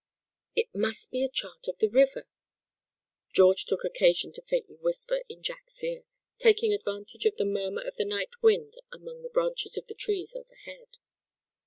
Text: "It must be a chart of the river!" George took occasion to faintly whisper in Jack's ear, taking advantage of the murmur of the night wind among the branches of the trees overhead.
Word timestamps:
"It 0.55 0.69
must 0.73 1.11
be 1.11 1.23
a 1.23 1.29
chart 1.29 1.67
of 1.67 1.77
the 1.77 1.87
river!" 1.87 2.25
George 3.35 3.65
took 3.65 3.83
occasion 3.85 4.33
to 4.33 4.41
faintly 4.41 4.77
whisper 4.77 5.19
in 5.29 5.43
Jack's 5.43 5.83
ear, 5.83 6.05
taking 6.39 6.73
advantage 6.73 7.27
of 7.27 7.35
the 7.35 7.45
murmur 7.45 7.83
of 7.83 7.97
the 7.97 8.05
night 8.05 8.41
wind 8.41 8.73
among 8.91 9.21
the 9.21 9.29
branches 9.29 9.77
of 9.77 9.85
the 9.85 9.93
trees 9.93 10.35
overhead. 10.35 10.97